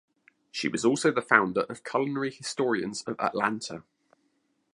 [0.49, 3.83] She was also the founder of Culinary Historians of Atlanta.